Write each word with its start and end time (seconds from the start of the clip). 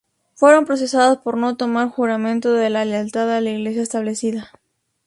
Fueron 0.33 0.65
procesados 0.65 1.19
por 1.19 1.37
no 1.37 1.57
tomar 1.57 1.89
juramento 1.91 2.53
de 2.53 2.71
la 2.71 2.85
lealtad 2.85 3.31
a 3.37 3.39
la 3.39 3.51
Iglesia 3.51 3.83
establecida. 3.83 4.49